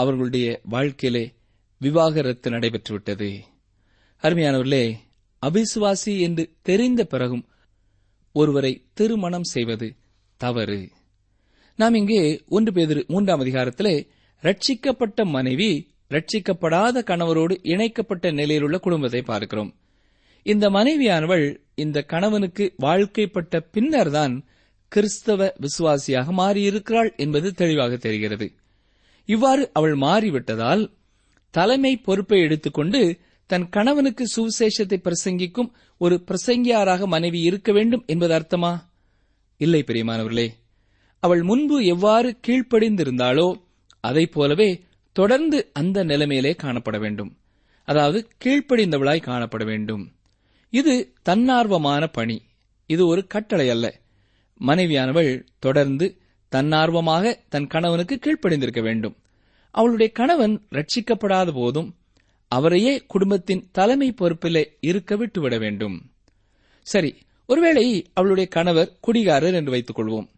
[0.00, 1.24] அவர்களுடைய வாழ்க்கையிலே
[1.80, 3.28] விவாகரத்து நடைபெற்றுவிட்டது.
[4.22, 4.84] அருமையானவர்களே
[5.42, 7.44] அபிசுவாசி என்று தெரிந்த பிறகும்
[8.32, 9.88] ஒருவரை திருமணம் செய்வது
[10.36, 10.90] தவறு.
[11.76, 13.94] நாம் இங்கே ஒன்று பேதிரு மூன்றாம் அதிகாரத்திலே
[14.42, 15.70] ரட்சிக்கப்பட்ட மனைவி
[16.10, 19.72] ரட்சிக்கப்படாத கணவரோடு இணைக்கப்பட்ட நிலையிலுள்ள குடும்பத்தை பார்க்கிறோம்.
[20.42, 24.36] இந்த மனைவியானவள் இந்த கணவனுக்கு வாழ்க்கைப்பட்ட பின்னர்தான்
[24.92, 28.46] கிறிஸ்தவ விசுவாசியாக மாறியிருக்கிறாள் என்பது தெளிவாக தெரிகிறது.
[29.26, 30.90] இவ்வாறு அவள் மாறிவிட்டதால்
[31.50, 38.80] தலைமை பொறுப்பை எடுத்துக்கொண்டு தன் கணவனுக்கு சுவிசேஷத்தை பிரசங்கிக்கும் ஒரு பிரசங்கியாராக மனைவி இருக்க வேண்டும் என்பது அர்த்தமா?
[39.56, 40.48] இல்லை பிரியமானவர்களே.
[41.20, 43.62] அவள் முன்பு எவ்வாறு கீழ்ப்படிந்திருந்தாளோ
[44.00, 47.36] அதைப் போலவே தொடர்ந்து அந்த நிலைமையிலே காணப்பட வேண்டும்.
[47.84, 50.12] அதாவது கீழ்ப்படிந்தவளாய் காணப்பட வேண்டும்.
[50.70, 52.42] இது தன்னார்வமான பணி.
[52.86, 54.00] இது ஒரு கட்டளை அல்ல.
[54.60, 56.20] மனைவியானவள் தொடர்ந்து
[56.56, 59.16] தன்னார்வமாக தன் கணவனுக்கு கீழ்ப்படிந்திருக்க வேண்டும்.
[59.70, 61.88] அவளுடைய கணவன் ரட்சிக்கப்படாத போதும்
[62.52, 65.96] அவரையே குடும்பத்தின் தலைமை பொறுப்பிலே இருக்க விட்டுவிட வேண்டும்.
[66.86, 67.10] சரி
[67.48, 70.28] ஒருவேளை அவளுடைய கணவர் குடிகாரர் என்று வைத்துக் கொள்வோம்.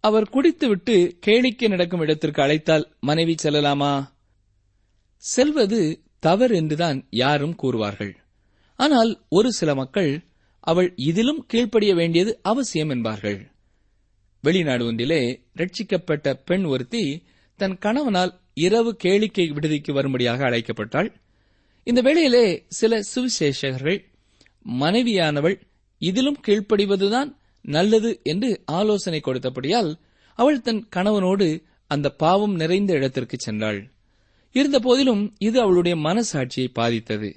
[0.00, 3.92] அவர் குடித்துவிட்டு கேளிக்கை நடக்கும் இடத்திற்கு அழைத்தால் மனைவி செல்லலாமா?
[5.22, 5.80] செல்வது
[6.18, 8.14] தவறு என்றுதான் யாரும் கூறுவார்கள்.
[8.78, 10.12] ஆனால் ஒரு சில மக்கள்
[10.64, 13.38] அவள் இதிலும் கீழ்ப்படிய வேண்டியது அவசியம் என்பார்கள்.
[14.46, 15.20] வெளிநாடு ஒன்றிலே
[15.56, 17.22] ரட்சிக்கப்பட்ட பெண் ஒருத்தி
[17.58, 21.08] தன் கணவனால் இரவு கேளிக்கை விடுதிக்கு வரும்படியாக அழைக்கப்பட்டாள்.
[21.86, 23.98] இந்த வேளையிலே சில சுவிசேஷகர்கள்
[24.80, 25.56] மனைவியானவள்
[26.02, 27.30] இதிலும் கீழ்ப்படிவதுதான்
[27.64, 29.90] நல்லது என்று ஆலோசனை கொடுத்தபடியால்
[30.38, 31.48] அவள் தன் கணவனோடு
[31.90, 33.80] அந்த பாவம் நிறைந்த இடத்திற்கு சென்றாள்.
[34.54, 37.30] இருந்தபோதிலும் இது அவளுடைய மனசாட்சியை பாதித்தது.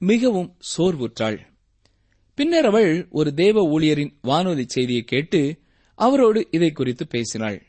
[0.00, 1.38] மிகவும் சோர்வுற்றாள்.
[2.38, 5.40] பின்னர் அவள் ஒரு தேவ ஊழியரின் வானொலி செய்தியை கேட்டு
[5.94, 7.66] அவரோடு இதை குறித்து பேசினாள்.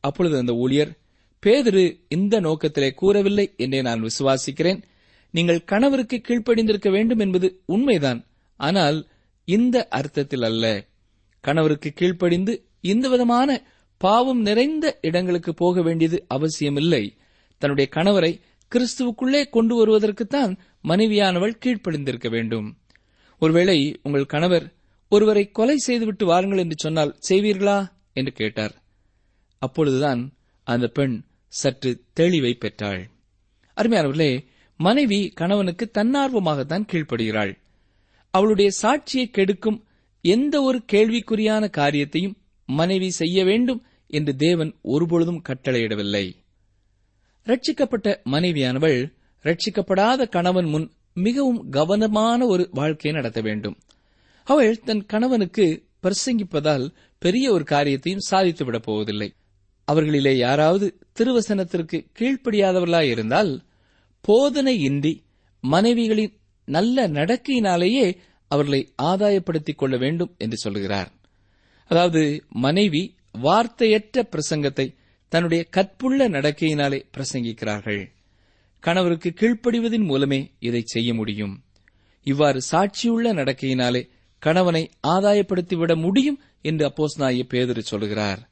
[0.00, 0.98] அப்பொழுது அந்த ஊழியர்
[1.46, 4.82] பேதிரு இந்த நோக்கத்திலே கூறவில்லை என்றே நான் விசுவாசிக்கிறேன்.
[5.30, 8.26] நீங்கள் கணவருக்கு கீழ்ப்படிந்திருக்க வேண்டும் என்பது உண்மைதான்.
[8.56, 9.08] ஆனால்
[9.44, 10.86] இந்த அர்த்தத்தில் அல்ல.
[11.40, 17.16] கணவருக்கு கீழ்ப்படிந்து இந்த விதமான பாவம் நிறைந்த இடங்களுக்கு போக வேண்டியது அவசியமில்லை.
[17.58, 18.40] தன்னுடைய கணவரை
[18.74, 22.76] கிறிஸ்துவுக்குள்ளே கொண்டு வருவதற்குத்தான் மனைவியானவள் கீழ்ப்படிந்திருக்க வேண்டும்.
[23.38, 24.75] ஒருவேளை உங்கள் கணவர்
[25.16, 27.78] ஒருவரை கொலை செய்துவிட்டு வாருங்கள் என்று சொன்னால் செய்வீர்களா?
[28.12, 28.74] என்று கேட்டார்.
[29.58, 30.22] அப்பொழுதுதான்
[30.64, 33.02] அந்த பெண் சற்று தெளிவை பெற்றாள்.
[33.76, 34.44] அருமையானவர்களே
[34.76, 37.52] மனைவி கணவனுக்கு தன்னார்வமாகத்தான் கீழ்ப்படுகிறாள்.
[38.30, 39.84] அவளுடைய சாட்சியை கெடுக்கும்
[40.20, 46.26] எந்த ஒரு கேள்விக்குறியான காரியத்தையும் மனைவி செய்ய வேண்டும் என்று தேவன் ஒருபொழுதும் கட்டளையிடவில்லை.
[47.44, 48.98] ரட்சிக்கப்பட்ட மனைவியானவள்
[49.42, 53.76] ரட்சிக்கப்படாத கணவன் முன் மிகவும் கவனமான ஒரு வாழ்க்கையை நடத்த வேண்டும்.
[54.46, 55.66] அவள் தன் கணவனுக்கு
[56.02, 59.28] பிரசங்கிப்பதால் பெரிய ஒரு காரியத்தையும் சாதித்துவிடப் போவதில்லை.
[59.92, 60.86] அவர்களிலே யாராவது
[61.18, 63.52] திருவசனத்திற்கு கீழ்ப்படியாதவர்களாயிருந்தால்
[64.28, 65.12] போதனையின்றி
[65.60, 68.06] மனைவிகளின் நல்ல நடக்கையினாலேயே
[68.48, 71.10] அவர்களை ஆதாயப்படுத்திக் கொள்ள வேண்டும் என்று சொல்லுகிறார்
[71.86, 73.02] அதாவது மனைவி
[73.42, 74.86] வார்த்தையற்ற பிரசங்கத்தை
[75.28, 78.02] தன்னுடைய கற்புள்ள நடக்கையினாலே பிரசங்கிக்கிறார்கள்.
[78.80, 81.54] கணவருக்கு கீழ்ப்படிவதன் மூலமே இதை செய்ய முடியும்.
[82.26, 84.02] இவ்வாறு சாட்சியுள்ள நடக்கையினாலே
[84.38, 88.48] கணவனை ஆதாயப்படுத்திவிட முடியும் என்று அப்போஸ்நாய பேதர் சொல்கிறார்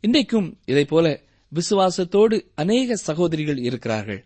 [0.00, 1.20] இன்றைக்கும் போல
[1.52, 4.24] விசுவாசத்தோடு அநேக சகோதரிகள் இருக்கிறார்கள்.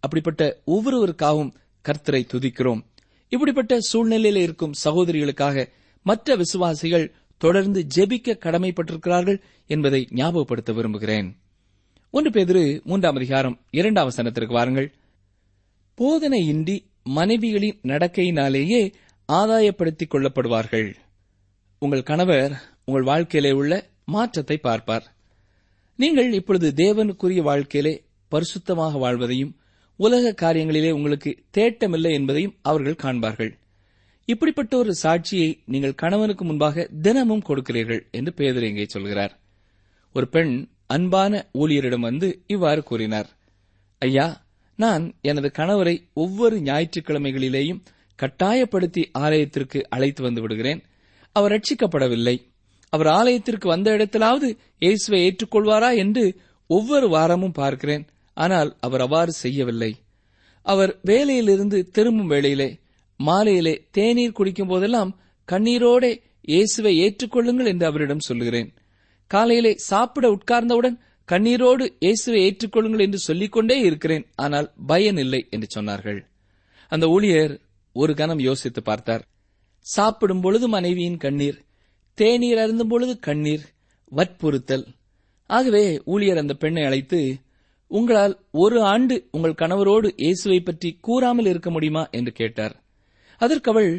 [0.00, 1.52] அப்படிப்பட்ட ஒவ்வொருவருக்காகவும்
[1.84, 2.82] கர்த்தரை துதிக்கிறோம்.
[3.28, 5.68] இப்படிப்பட்ட சூழ்நிலையில் இருக்கும் சகோதரிகளுக்காக
[6.02, 11.36] மற்ற விசுவாசிகள் தொடர்ந்து ஜெபிக்க கடமைப்பட்டிருக்கிறார்கள் என்பதை ஞாபகப்படுத்த விரும்புகிறேன்.
[12.10, 14.94] ஒன்று பேதிரு மூன்றாம் அதிகாரம் இரண்டாம் சனத்திற்கு வாருங்கள்.
[15.98, 18.92] போதனையின்றி மனைவிகளின் நடக்கையினாலேயே
[19.28, 20.94] ஆதாயப்படுத்திக் கொள்ளப்படுவார்கள்.
[21.78, 22.52] உங்கள் கணவர்
[22.84, 23.72] உங்கள் வாழ்க்கையிலே உள்ள
[24.04, 25.06] மாற்றத்தை பார்ப்பார்.
[25.98, 27.94] நீங்கள் இப்பொழுது தேவனுக்குரிய வாழ்க்கையிலே
[28.32, 29.56] பரிசுத்தமாக வாழ்வதையும்
[29.96, 33.52] உலக காரியங்களிலே உங்களுக்கு தேட்டமில்லை என்பதையும் அவர்கள் காண்பார்கள்.
[34.24, 39.34] இப்படிப்பட்ட ஒரு சாட்சியை நீங்கள் கணவனுக்கு முன்பாக தினமும் கொடுக்கிறீர்கள் என்று பேதர் இங்கே சொல்கிறார்.
[40.12, 43.28] ஒரு பெண் அன்பான ஊழியரிடம் வந்து இவ்வாறு கூறினார்.
[43.98, 44.44] ஐயா
[44.76, 47.82] நான் எனது கணவரை ஒவ்வொரு ஞாயிற்றுக்கிழமைகளிலேயும்
[48.18, 50.80] கட்டாயப்படுத்தி ஆலயத்திற்கு அழைத்து வந்து விடுகிறேன்.
[51.36, 52.36] அவர் ரட்சிக்கப்படவில்லை.
[52.92, 54.48] அவர் ஆலயத்திற்கு வந்த இடத்திலாவது
[54.84, 56.24] இயேசுவை ஏற்றுக்கொள்வாரா என்று
[56.70, 58.04] ஒவ்வொரு வாரமும் பார்க்கிறேன்.
[58.36, 59.92] ஆனால் அவர் அவ்வாறு செய்யவில்லை.
[60.66, 62.68] அவர் வேலையிலிருந்து திரும்பும் வேளையிலே
[63.20, 65.10] மாலையிலே தேநீர் குடிக்கும் போதெல்லாம்
[65.48, 66.12] கண்ணீரோடே
[66.52, 68.70] இயேசுவை ஏற்றுக்கொள்ளுங்கள் என்று அவரிடம் சொல்லுகிறேன்.
[69.30, 70.96] காலையிலே சாப்பிட உட்கார்ந்தவுடன்
[71.28, 74.24] கண்ணீரோடு இயேசுவை ஏற்றுக்கொள்ளுங்கள் என்று சொல்லிக்கொண்டே இருக்கிறேன்.
[74.36, 76.20] ஆனால் பயன் இல்லை என்று சொன்னார்கள்.
[76.92, 77.54] அந்த ஊழியர்
[78.02, 79.24] ஒரு கணம் யோசித்து பார்த்தார்.
[79.86, 81.58] சாப்பிடும் பொழுது மனைவியின் கண்ணீர்
[82.18, 83.64] தேநீர் அருந்தும் பொழுது கண்ணீர்
[84.12, 84.86] வற்புறுத்தல்.
[85.50, 87.20] ஆகவே ஊழியர் அந்த பெண்ணை அழைத்து
[87.90, 92.02] உங்களால் ஒரு ஆண்டு உங்கள் கணவரோடு இயேசுவை பற்றி கூறாமல் இருக்க முடியுமா?
[92.10, 92.74] என்று கேட்டார்.
[93.40, 93.90] அதற்கு அவள்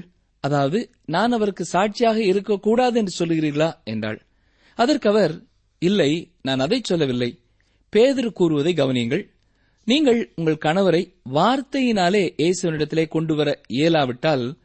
[0.43, 3.69] அதாவது நான் அவருக்கு சாட்சியாக இருக்கக்கூடாது என்று சொல்லுகிறீர்களா?
[3.83, 4.19] என்றாள்.
[4.77, 5.33] அதற்கு அவர்
[5.81, 7.31] இல்லை நான் அதை சொல்லவில்லை.
[7.93, 9.23] பேதர் கூறுவதை கவனியுங்கள்.
[9.87, 14.59] நீங்கள் உங்கள் கணவரை வார்த்தையினாலே இயேசுவனிடத்திலே கொண்டு வர இயலாவிட்டால்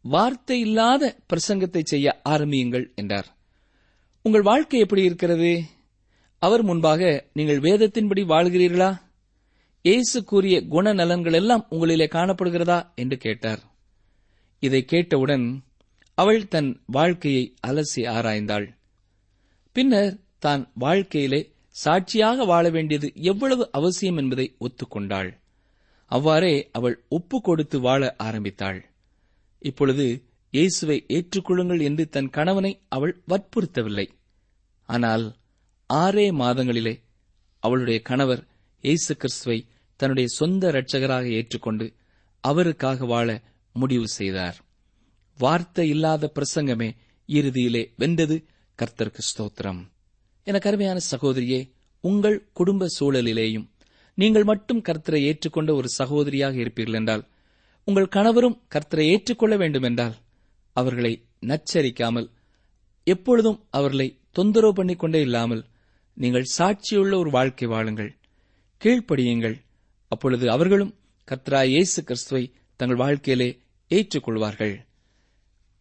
[0.00, 3.28] வார்த்தை இல்லாத பிரசங்கத்தை செய்ய ஆரம்பியுங்கள் என்றார்.
[4.22, 5.62] உங்கள் வாழ்க்கை எப்படி இருக்கிறது?
[6.38, 9.00] அவர் முன்பாக நீங்கள் வேதத்தின்படி வாழ்கிறீர்களா?
[9.82, 12.94] இயேசு கூறிய குணநலன்கள் எல்லாம் உங்களிலே காணப்படுகிறதா?
[12.94, 13.62] என்று கேட்டார்.
[14.58, 15.64] இதை கேட்டவுடன்
[16.14, 18.66] அவள் தன் வாழ்க்கையை அலசி ஆராய்ந்தாள்.
[19.72, 25.30] பின்னர் தான் வாழ்க்கையிலே சாட்சியாக வாழ வேண்டியது எவ்வளவு அவசியம் என்பதை ஒத்துக்கொண்டாள்.
[26.10, 28.80] அவ்வாறே அவள் ஒப்பு கொடுத்து வாழ ஆரம்பித்தாள்.
[29.62, 30.06] இப்பொழுது
[30.52, 34.06] இயேசுவை ஏற்றுக்கொள்ளுங்கள் என்று தன் கணவனை அவள் வற்புறுத்தவில்லை.
[34.88, 35.24] ஆனால்
[35.90, 36.94] ஆறே மாதங்களிலே
[37.62, 38.42] அவளுடைய கணவர்
[38.84, 39.58] இயேசு கிறிஸ்துவை
[40.00, 41.86] தன்னுடைய சொந்த இரட்சகராக ஏற்றுக்கொண்டு
[42.44, 43.28] அவருக்காக வாழ
[43.74, 44.56] முடிவு செய்தார்.
[45.38, 46.88] வார்த்தை இல்லாத பிரசங்கமே
[47.28, 48.36] இறுதியிலே வென்றது
[48.78, 49.82] கர்த்தர்க்கு ஸ்தோத்திரம்.
[50.46, 51.60] எனக்கு அருமையான சகோதரியே
[52.04, 53.66] உங்கள் குடும்ப சூழலிலேயும்
[54.18, 57.24] நீங்கள் மட்டும் கர்த்தரை ஏற்றுக்கொண்ட ஒரு சகோதரியாக இருப்பீர்கள் என்றால்
[57.88, 60.16] உங்கள் கணவரும் கர்த்தரை ஏற்றுக்கொள்ள வேண்டும் என்றால்
[60.76, 61.12] அவர்களை
[61.46, 62.28] நச்சரிக்காமல்
[63.06, 65.62] எப்பொழுதும் அவர்களை தொந்தரவு பண்ணிக்கொண்டே இல்லாமல்
[66.16, 68.12] நீங்கள் சாட்சியுள்ள ஒரு வாழ்க்கை வாழுங்கள்
[68.82, 69.56] கீழ்ப்படியுங்கள்.
[70.12, 70.92] அப்பொழுது அவர்களும்
[71.28, 72.44] கத்ரா இயேசு கிறிஸ்துவை
[72.80, 73.48] தங்கள் வாழ்க்கையிலே
[73.90, 74.74] ஏற்றுக்கொள்வார்கள்.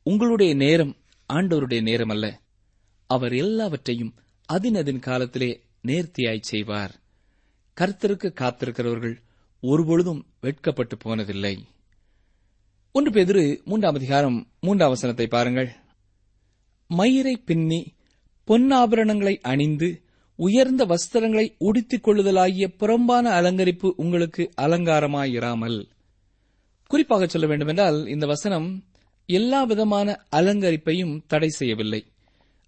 [0.06, 0.94] உங்களுடைய நேரம்
[1.30, 2.26] ஆண்டவருடைய நேரம் அல்ல
[3.10, 4.14] அவர் எல்லாவற்றையும்
[4.54, 6.96] அதினதின் காலத்திலே நேர்த்தியாய் செய்வார்.
[7.82, 9.16] கர்த்தருக்கு காத்திருக்கிறவர்கள்
[9.62, 11.58] ஒருபொழுதும் வெட்கப்பட்டு போனதில்லை.
[12.92, 15.72] ஒன்று பெதிரு மூன்றாம் அதிகாரம் மூன்றாம் வசனத்தை பாருங்கள்.
[16.88, 17.94] மயிரை பின்னி
[18.48, 20.02] பொன்னாபரணங்களை அணிந்து
[20.36, 25.90] உயர்ந்த வஸ்திரங்களை உடுத்திக் கொள்ளுதலாகிய புறம்பான அலங்கரிப்பு உங்களுக்கு அலங்காரமாயிராமல்.
[26.88, 28.84] குறிப்பாக சொல்ல வேண்டுமென்றால் இந்த வசனம்
[29.26, 32.13] எல்லா விதமான அலங்கரிப்பையும் தடை செய்யவில்லை.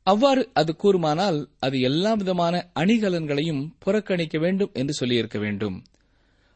[0.08, 5.78] அவ்வாறு அது கூறுமானால் அது எல்லா விதமான அணிகலன்களையும் புறக்கணிக்க வேண்டும் என்று சொல்லியிருக்க வேண்டும்.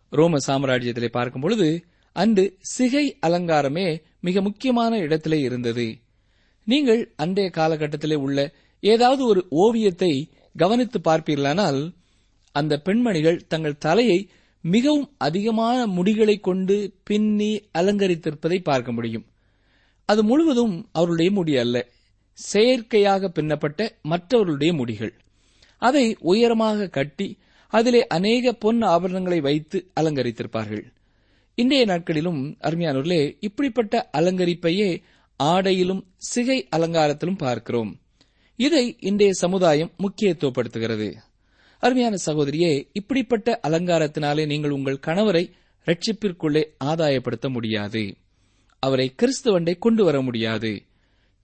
[0.09, 1.67] ரோம சாம்ராஜ்யத்திலே பார்க்கும்பொழுது
[2.15, 3.87] அன்று சிகை அலங்காரமே
[4.19, 5.87] மிக முக்கியமான இடத்திலே இருந்தது.
[6.67, 8.39] நீங்கள் அன்றைய காலகட்டத்திலே உள்ள
[8.83, 10.13] ஏதாவது ஒரு ஓவியத்தை
[10.55, 11.81] கவனித்து பார்ப்பீர்களானால்
[12.55, 14.29] அந்த பெண்மணிகள் தங்கள் தலையை
[14.63, 19.25] மிகவும் அதிகமான முடிகளை கொண்டு பின்னி அலங்கரித்திருப்பதை பார்க்க முடியும்.
[20.05, 21.77] அது முழுவதும் அவருடைய முடி அல்ல.
[22.39, 25.13] செயற்கையாக பின்னப்பட்ட மற்றவர்களுடைய முடிகள்.
[25.77, 30.83] அதை உயரமாக கட்டி அதிலே அநேக பொன் ஆபரணங்களை வைத்து அலங்கரித்திருப்பார்கள்.
[31.55, 35.01] இன்றைய நாட்களிலும் அருமையானவர்களே இப்படிப்பட்ட அலங்கரிப்பையே
[35.43, 37.99] ஆடையிலும் சிகை அலங்காரத்திலும் பார்க்கிறோம்.
[38.55, 41.13] இதை இன்றைய சமுதாயம் முக்கியத்துவப்படுத்துகிறது.
[41.79, 45.51] அருமையான சகோதரியே இப்படிப்பட்ட அலங்காரத்தினாலே நீங்கள் உங்கள் கணவரை
[45.85, 48.15] ரட்சிப்பிற்குள்ளே ஆதாயப்படுத்த முடியாது.
[48.79, 50.83] அவரை கிறிஸ்துவண்டை கொண்டு வர முடியாது.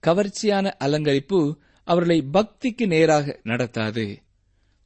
[0.06, 4.16] கவர்ச்சியான அலங்கரிப்பு அவர்களை பக்திக்கு நேராக நடத்தாது.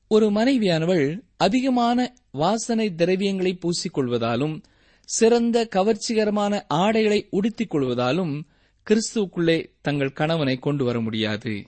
[0.08, 4.62] ஒரு மனைவியானவள் அதிகமான வாசனை திரவியங்களை பூசிக்கொள்வதாலும்
[5.04, 8.42] சிறந்த கவர்ச்சிகரமான ஆடைகளை உடுத்திக் கொள்வதாலும்
[8.86, 11.66] கிறிஸ்துவுக்குள்ளே தங்கள் கணவனை கொண்டு வர முடியாது.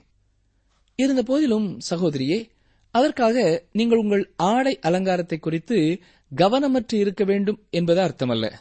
[0.95, 2.49] இருந்த போதிலும் சகோதரியே
[2.91, 5.99] அதற்காக நீங்கள் உங்கள் ஆடை அலங்காரத்தை குறித்து
[6.35, 8.51] கவனமற்று இருக்க வேண்டும் என்பது அர்த்தமல்ல.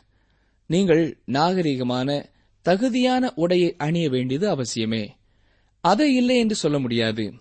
[0.67, 2.32] நீங்கள் நாகரிகமான
[2.63, 5.09] தகுதியான உடையை அணிய வேண்டியது அவசியமே.
[5.81, 7.33] அதை இல்லை என்று சொல்ல முடியாது.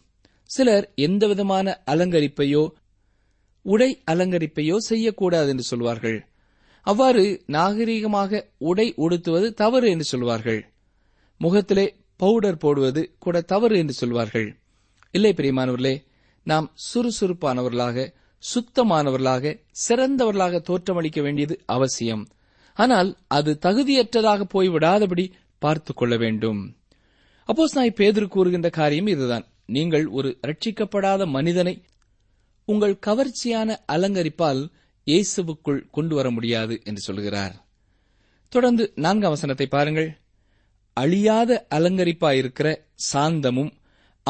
[0.49, 2.63] சிலர் எந்தவிதமான அலங்கரிப்பையோ
[3.65, 6.19] உடை அலங்கரிப்பையோ செய்யக்கூடாது என்று சொல்வார்கள்.
[6.81, 10.61] அவ்வாறு நாகரீகமாக உடை உடுத்துவது தவறு என்று சொல்வார்கள்.
[11.37, 14.49] முகத்திலே பவுடர் போடுவது கூட தவறு என்று சொல்வார்கள்.
[15.11, 15.95] இல்லை பிரியமானவர்களே
[16.43, 22.27] நாம் சுறுசுறுப்பானவர்களாக சுத்தமானவர்களாக சிறந்தவர்களாக தோற்றமளிக்க வேண்டியது அவசியம்.
[22.81, 26.75] ஆனால் அது தகுதியற்றதாக போய்விடாதபடி பார்த்துக் கொள்ள வேண்டும்.
[27.47, 29.45] அப்போஸ் நான் பேதர் கூறுகின்ற காரியம் இதுதான்.
[29.65, 31.83] நீங்கள் ஒரு ரட்சிக்கப்படாத மனிதனை
[32.65, 34.61] உங்கள் கவர்ச்சியான அலங்கரிப்பால்
[35.05, 37.65] இயேசுவுக்குள் கொண்டு வர முடியாது என்று சொல்கிறார்.
[38.49, 40.17] தொடர்ந்து நான்காம் வசனத்தை பாருங்கள்.
[40.93, 42.75] அழியாத அலங்கரிப்பாயிருக்கிற
[43.13, 43.71] சாந்தமும்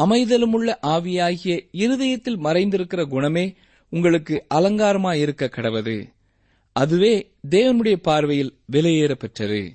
[0.00, 3.56] அமைதலுமுள்ள ஆவியாகிய இருதயத்தில் மறைந்திருக்கிற குணமே
[3.90, 5.96] உங்களுக்கு அலங்காரமாயிருக்க கடவது.
[6.72, 9.72] அதுவே தேவனுடைய பார்வையில் விலையேற பெற்றது.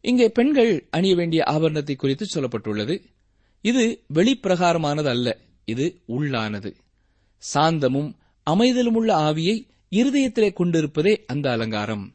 [0.00, 3.02] இங்கே பெண்கள் அணிய வேண்டிய ஆபரணத்தை குறித்து சொல்லப்பட்டுள்ளது.
[3.60, 6.74] இது வெளிப்பிரகாரமானது அல்ல இது உள்ளானது.
[7.54, 8.10] சாந்தமும்
[8.50, 9.56] அமைதலுமுள்ள ஆவியை
[9.90, 12.14] இருதயத்திலே கொண்டிருப்பதே அந்த அலங்காரம்.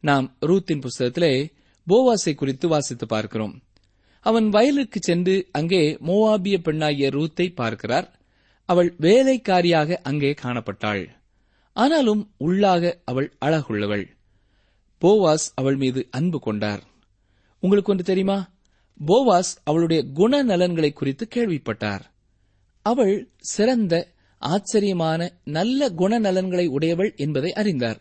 [0.00, 1.52] நாம் ரூத்தின் புஸ்தகத்திலே
[1.86, 3.62] போவாசை குறித்து வாசித்து பார்க்கிறோம்.
[4.20, 8.20] அவன் வயலுக்கு சென்று அங்கே மோவாபிய பெண்ணாகிய ரூத்தை பார்க்கிறார்.
[8.68, 11.04] அவள் வேலைக்காரியாக அங்கே காணப்பட்டாள்.
[11.74, 14.08] ஆனாலும் உள்ளாக அவள் அழகுள்ளவள்.
[15.00, 16.82] போவாஸ் அவள் மீது அன்பு கொண்டார்.
[17.60, 18.50] உங்களுக்கு ஒன்று தெரியுமா?
[19.06, 22.00] போவாஸ் அவளுடைய குணநலன்களை குறித்து கேள்விப்பட்டார்.
[22.82, 28.00] அவள் சிறந்த ஆச்சரியமான நல்ல குணநலன்களை உடையவள் என்பதை அறிந்தார்.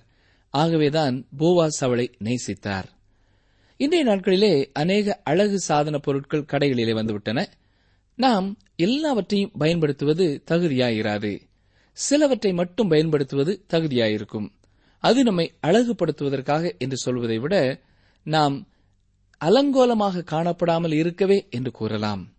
[0.50, 2.84] ஆகவேதான் போவாஸ் அவளை நேசித்தார்.
[3.78, 7.46] இன்றைய நாட்களிலே அநேக அழகு சாதன பொருட்கள் கடைகளிலே வந்துவிட்டன.
[8.16, 11.52] நாம் எல்லாவற்றையும் பயன்படுத்துவது தகுதியாயிராது.
[11.94, 14.50] சிலவற்றை மட்டும் பயன்படுத்துவது தகுதியாயிருக்கும்.
[15.00, 17.82] அது நம்மை அழகுபடுத்துவதற்காக என்று சொல்வதை விட
[18.24, 18.68] நாம்
[19.46, 22.32] அலங்கோலமாக காணப்படாமல் இருக்கவே என்று கூறலாம்.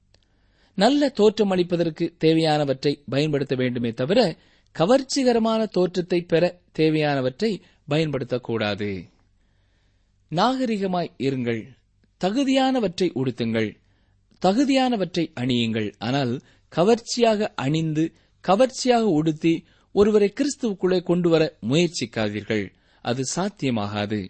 [0.74, 4.36] நல்ல தோற்றம் அளிப்பதற்கு தேவையானவற்றை பயன்படுத்த வேண்டுமே தவிர
[4.78, 9.08] கவர்ச்சிகரமான தோற்றத்தை பெற தேவையானவற்றை பயன்படுத்தக்கூடாது.
[10.30, 11.68] நாகரிகமாய் இருங்கள்.
[12.24, 13.76] தகுதியானவற்றை உடுத்துங்கள்.
[14.42, 15.92] தகுதியானவற்றை அணியுங்கள்.
[15.98, 18.12] ஆனால் கவர்ச்சியாக அணிந்து
[18.44, 22.72] கவர்ச்சியாக உடுத்தி ஒருவரை கிறிஸ்துவுக்குள்ளே கொண்டு வர முயற்சிக்காதீர்கள்.
[23.02, 24.28] அது சாத்தியமாகாது.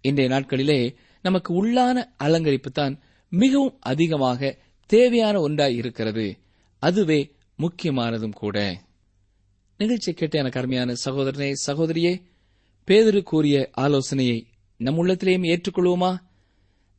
[0.00, 6.38] இன்றைய நாட்களிலே நமக்கு உள்ளான அலங்கரிப்பு தான் மிகவும் அதிகமாக தேவையான ஒன்றாய் இருக்கிறது.
[6.78, 8.80] அதுவே முக்கியமானதும் கூட.
[9.78, 12.22] நிகழ்ச்சி கேட்ட எனக்கு அருமையான சகோதரனே சகோதரியே
[12.86, 14.46] பேதரு கூறிய ஆலோசனையை
[14.76, 16.16] நம் உள்ளத்திலேயும் ஏற்றுக்கொள்வோமா?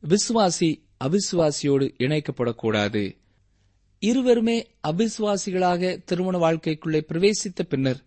[0.02, 3.21] விசுவாசி அவிசுவாசியோடு இணைக்கப்படக்கூடாது.
[4.02, 4.56] இருவருமே
[4.88, 8.00] அபிசுவாசிகளாக திருமண வாழ்க்கைக்குள்ளே பிரவேசித்த பின்னர்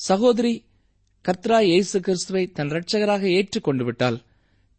[0.00, 0.54] சகோதரி
[1.24, 4.18] கத்ரா இயேசு கிறிஸ்துவை தன் ரட்சகராக ஏற்றுக்கொண்டு விட்டால்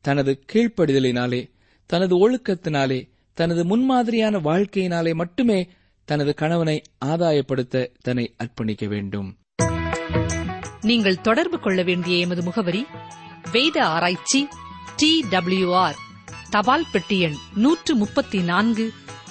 [0.01, 1.41] தனது கீழ்ப்படிதலினாலே
[1.89, 2.99] தனது ஒழுக்கத்தினாலே
[3.33, 5.69] தனது முன்மாதிரியான வாழ்க்கையினாலே மட்டுமே
[6.05, 9.29] தனது கணவனை ஆதாயப்படுத்த தன்னை அர்ப்பணிக்க வேண்டும்.
[10.81, 12.85] நீங்கள் தொடர்பு கொள்ள வேண்டிய எமது முகவரி
[13.51, 14.47] வேத ஆராய்ச்சி
[14.95, 15.97] டி டபிள்யூ ஆர்
[16.49, 18.85] தபால் பெட்டி எண் நூற்று முப்பத்தி நான்கு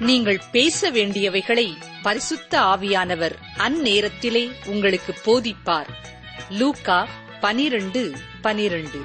[0.00, 5.86] நீங்கள் பேச வேண்டியவைகளை பரிசுத்த ஆவியானவர் அந்நேரத்திலே உங்களுக்கு போதிப்பார்.
[6.50, 7.08] லூக்கா
[7.40, 9.00] பனிரெண்டு பனிரெண்டு.